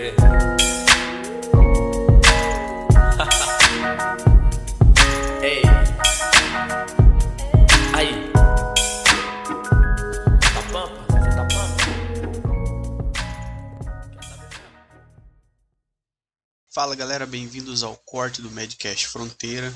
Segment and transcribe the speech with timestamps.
[5.44, 5.60] Ei.
[7.94, 8.32] Aí.
[10.40, 11.04] Tá pampa?
[11.12, 11.84] Você tá pampa?
[16.72, 19.74] Fala galera, bem-vindos ao corte do Medcast Fronteira,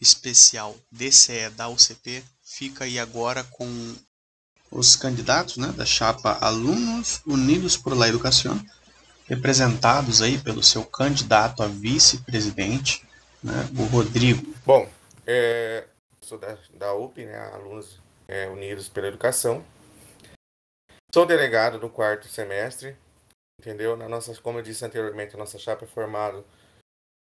[0.00, 2.22] especial DCE da UCP.
[2.44, 3.96] Fica aí agora com
[4.70, 8.64] os candidatos né, da chapa Alunos Unidos por la Educação,
[9.28, 13.06] representados aí pelo seu candidato a vice-presidente,
[13.42, 14.54] né, o Rodrigo.
[14.64, 14.88] Bom,
[15.26, 15.86] é,
[16.22, 19.64] sou da, da UP, né, Alunos é, Unidos pela Educação.
[21.12, 22.96] Sou delegado do quarto semestre,
[23.60, 23.96] entendeu?
[23.96, 26.42] Na nossa, como eu disse anteriormente, a nossa chapa é formada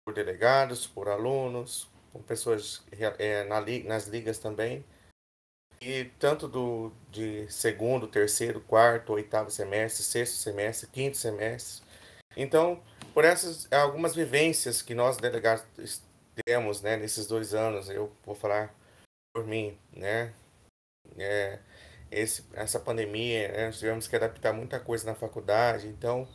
[0.04, 2.82] por delegados, por alunos, por pessoas
[3.18, 4.84] é, na, nas ligas também.
[5.80, 11.85] E tanto do, de segundo, terceiro, quarto, oitavo semestre, sexto semestre, quinto semestre.
[12.36, 12.82] Então,
[13.14, 15.64] por essas algumas vivências que nós delegados
[16.44, 18.74] temos, né, nesses dois anos, eu vou falar
[19.34, 20.34] por mim, né,
[21.16, 21.58] é,
[22.10, 26.28] esse, essa pandemia, né, nós tivemos que adaptar muita coisa na faculdade, então,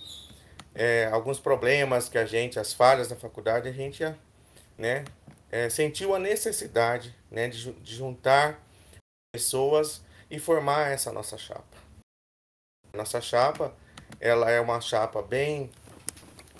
[0.73, 4.03] é, alguns problemas que a gente, as falhas da faculdade, a gente,
[4.75, 5.05] né,
[5.51, 8.59] é, sentiu a necessidade, né, de, de juntar
[9.31, 11.77] pessoas e formar essa nossa chapa.
[12.93, 13.75] Nossa chapa,
[14.19, 15.69] ela é uma chapa bem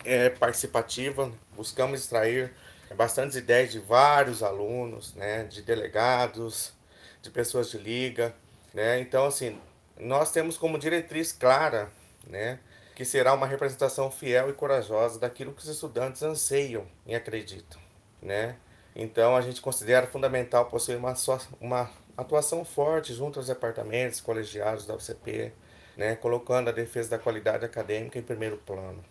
[0.06, 2.54] é, participativa, buscamos extrair
[2.96, 6.74] bastantes ideias de vários alunos, né, de delegados,
[7.22, 8.34] de pessoas de liga,
[8.74, 9.00] né?
[9.00, 9.60] Então, assim,
[10.00, 11.90] nós temos como diretriz clara,
[12.28, 12.60] né,
[12.96, 17.80] que será uma representação fiel e corajosa daquilo que os estudantes anseiam e acreditam,
[18.22, 18.58] né?
[18.96, 24.86] Então, a gente considera fundamental possuir uma, só- uma atuação forte junto aos departamentos colegiados
[24.86, 25.54] da UCP,
[25.96, 29.04] né, colocando a defesa da qualidade acadêmica em primeiro plano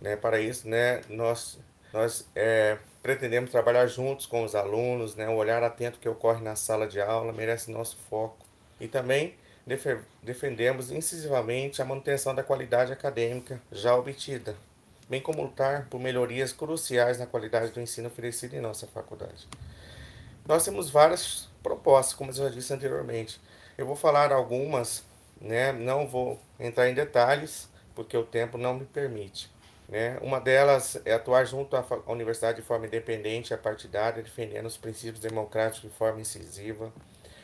[0.00, 0.16] né?
[0.16, 1.58] Para isso, né, nós,
[1.92, 5.28] nós é, pretendemos trabalhar juntos com os alunos, né?
[5.28, 8.36] O olhar atento que ocorre na sala de aula merece nosso foco.
[8.80, 9.34] E também
[9.66, 14.56] defe- defendemos incisivamente a manutenção da qualidade acadêmica já obtida,
[15.08, 19.48] bem como lutar por melhorias cruciais na qualidade do ensino oferecido em nossa faculdade.
[20.46, 23.40] Nós temos várias propostas, como eu já disse anteriormente.
[23.76, 25.04] Eu vou falar algumas,
[25.40, 25.72] né?
[25.72, 29.50] Não vou entrar em detalhes, porque o tempo não me permite.
[29.88, 30.18] Né?
[30.20, 35.20] Uma delas é atuar junto à universidade de forma independente e apartidária, defendendo os princípios
[35.20, 36.92] democráticos de forma incisiva.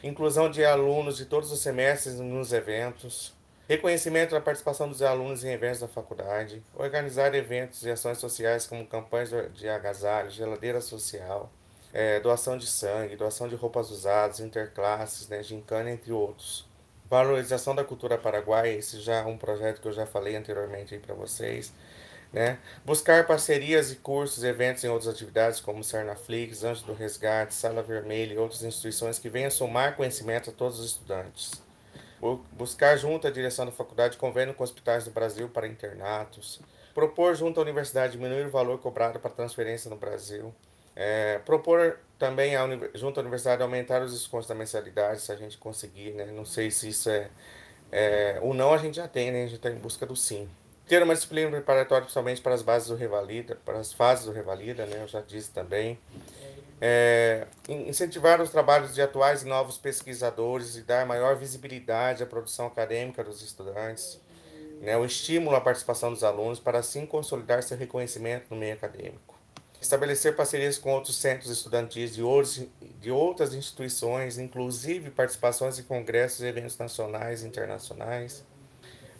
[0.03, 3.33] Inclusão de alunos de todos os semestres nos eventos.
[3.69, 6.61] Reconhecimento da participação dos alunos em eventos da faculdade.
[6.75, 11.49] Organizar eventos e ações sociais como campanhas de agasalho, geladeira social,
[11.95, 16.67] eh, doação de sangue, doação de roupas usadas, interclasses, né, gincana, entre outros.
[17.09, 21.15] Valorização da cultura paraguaia, esse já é um projeto que eu já falei anteriormente para
[21.15, 21.73] vocês
[22.33, 22.59] né?
[22.85, 28.35] Buscar parcerias e cursos, eventos em outras atividades como Cernaflix, Anjo do Resgate, Sala Vermelha
[28.35, 31.63] e outras instituições que venham somar conhecimento a todos os estudantes.
[32.21, 36.61] Bu- Buscar junto à direção da faculdade convênio com hospitais do Brasil para internatos.
[36.95, 40.55] Propor junto à universidade diminuir o valor cobrado para transferência no Brasil.
[40.95, 42.53] É, propor também
[42.95, 46.27] junto à universidade aumentar os descontos da mensalidade, se a gente conseguir, né?
[46.27, 47.31] Não sei se isso é,
[47.91, 49.41] é o não a gente já tem, né?
[49.45, 50.49] A gente está em busca do sim.
[50.93, 54.85] Ter uma disciplina preparatória principalmente para as bases do Revalida, para as fases do Revalida,
[54.85, 54.99] né?
[55.01, 55.99] Eu já disse também.
[56.83, 62.27] É, in- incentivar os trabalhos de atuais e novos pesquisadores e dar maior visibilidade à
[62.27, 64.21] produção acadêmica dos estudantes.
[64.83, 64.95] Né?
[64.99, 69.41] O estímulo à participação dos alunos para assim consolidar seu reconhecimento no meio acadêmico.
[69.81, 72.23] Estabelecer parcerias com outros centros estudantis de,
[73.01, 78.45] de outras instituições, inclusive participações em congressos e eventos nacionais e internacionais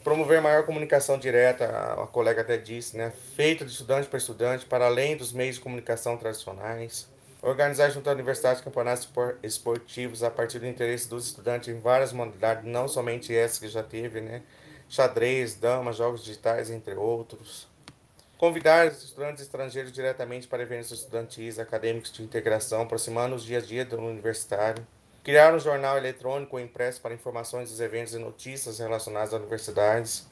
[0.03, 4.85] promover maior comunicação direta, a colega até disse, né, feita de estudante para estudante, para
[4.85, 7.07] além dos meios de comunicação tradicionais,
[7.41, 12.11] organizar junto à universidade campeonatos espor- esportivos a partir do interesse dos estudantes em várias
[12.11, 14.41] modalidades, não somente essa que já teve, né,
[14.89, 17.67] xadrez, dama, jogos digitais, entre outros.
[18.37, 23.61] Convidar os estudantes estrangeiros diretamente para eventos estudantis, acadêmicos de integração, aproximando os dia a
[23.61, 24.85] dia do universitário.
[25.23, 30.27] Criar um jornal eletrônico ou impresso para informações dos eventos e notícias relacionadas às universidades.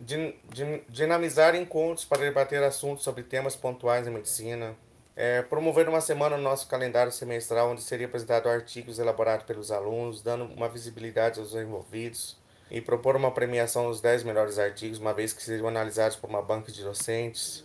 [0.00, 4.74] Din- din- dinamizar encontros para debater assuntos sobre temas pontuais em medicina.
[5.16, 10.20] É, promover uma semana no nosso calendário semestral, onde seria apresentado artigos elaborados pelos alunos,
[10.20, 12.36] dando uma visibilidade aos envolvidos.
[12.68, 16.42] E propor uma premiação dos 10 melhores artigos, uma vez que seriam analisados por uma
[16.42, 17.64] banca de docentes.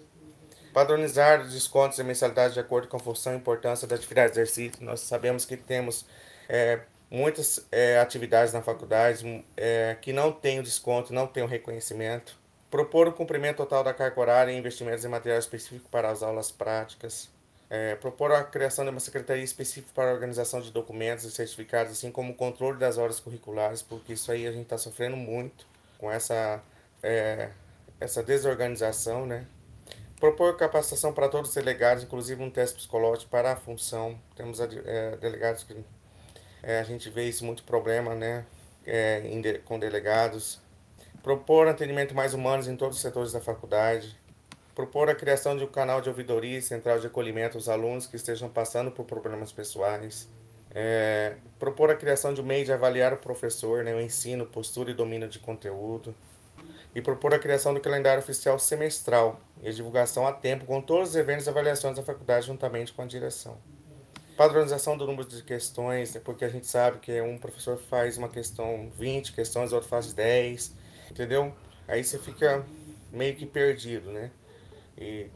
[0.72, 4.40] Padronizar os descontos e mensalidades de acordo com a função e importância da atividade de
[4.40, 4.84] exercício.
[4.86, 6.06] Nós sabemos que temos
[6.50, 6.82] é,
[7.12, 12.38] muitas é, atividades na faculdade é, que não têm o desconto, não têm o reconhecimento.
[12.72, 16.52] propor o cumprimento total da carga horária e investimentos em material específico para as aulas
[16.52, 17.30] práticas,
[17.70, 21.94] é, propor a criação de uma secretaria específica para a organização de documentos e certificados,
[21.94, 25.66] assim como o controle das horas curriculares, porque isso aí a gente está sofrendo muito
[25.98, 26.62] com essa,
[27.04, 27.50] é,
[28.00, 29.46] essa desorganização, né?
[30.20, 34.20] Propor capacitação para todos os delegados, inclusive um teste psicológico para a função.
[34.36, 35.76] Temos é, delegados que
[36.62, 38.46] é, a gente vê isso muito problema, né?
[38.86, 40.60] É, de, com delegados.
[41.22, 44.18] Propor atendimento mais humanos em todos os setores da faculdade.
[44.74, 48.16] Propor a criação de um canal de ouvidoria e central de acolhimento aos alunos que
[48.16, 50.30] estejam passando por problemas pessoais.
[50.72, 54.92] É, propor a criação de um meio de avaliar o professor, né, o ensino, postura
[54.92, 56.16] e domínio de conteúdo
[56.94, 61.10] e propor a criação do calendário oficial semestral e a divulgação a tempo com todos
[61.10, 63.58] os eventos e avaliações da faculdade juntamente com a direção.
[64.40, 68.30] Padronização do número de questões, né, porque a gente sabe que um professor faz uma
[68.30, 70.74] questão 20 questões, outro faz 10,
[71.12, 71.54] entendeu?
[71.86, 72.66] Aí você fica
[73.12, 74.32] meio que perdido, né?
[74.98, 75.28] E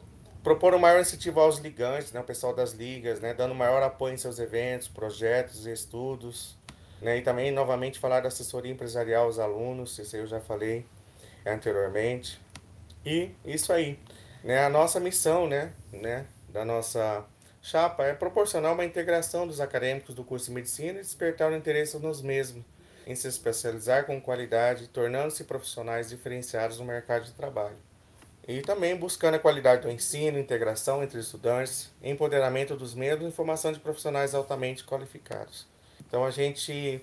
[0.42, 4.14] propor um maior incentivo aos ligantes, né, o pessoal das ligas, né, dando maior apoio
[4.14, 6.58] em seus eventos, projetos e estudos,
[7.02, 10.86] né, e também novamente falar da assessoria empresarial aos alunos, isso eu já falei
[11.46, 12.40] anteriormente.
[13.06, 14.00] E isso aí,
[14.46, 14.64] né?
[14.64, 17.26] A nossa missão, né, né, da nossa
[17.64, 21.98] chapa é proporcionar uma integração dos acadêmicos do curso de medicina e despertar o interesse
[21.98, 22.64] nos mesmos
[23.06, 27.76] em se especializar com qualidade, tornando-se profissionais diferenciados no mercado de trabalho.
[28.48, 33.72] E também buscando a qualidade do ensino, integração entre estudantes, empoderamento dos mesmos e formação
[33.72, 35.66] de profissionais altamente qualificados.
[36.06, 37.02] Então a gente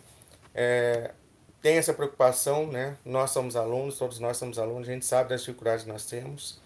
[0.54, 1.12] é,
[1.62, 2.96] tem essa preocupação, né?
[3.04, 6.60] Nós somos alunos, todos nós somos alunos, a gente sabe das dificuldades que nós temos.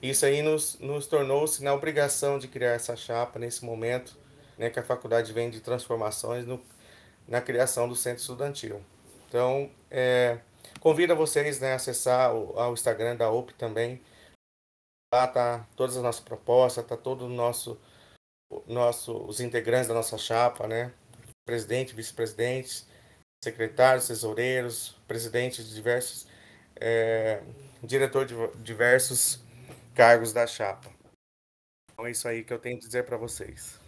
[0.00, 4.16] Isso aí nos, nos tornou-se na obrigação de criar essa chapa nesse momento,
[4.58, 6.62] né, que a faculdade vem de transformações no,
[7.26, 8.82] na criação do centro estudantil.
[9.28, 10.38] Então, é,
[10.80, 14.00] convido a vocês né, a acessar o, ao Instagram da UP também.
[15.12, 17.80] Lá tá todas as nossas propostas, tá todo o nosso,
[18.66, 20.92] nosso os integrantes da nossa chapa, né?
[21.46, 22.86] Presidente, vice-presidentes,
[23.42, 26.26] secretários, tesoureiros, presidentes de diversos,
[26.74, 27.42] é,
[27.82, 29.45] diretor de diversos
[29.96, 30.90] cargos da chapa.
[31.90, 33.80] Então é isso aí que eu tenho que dizer para vocês.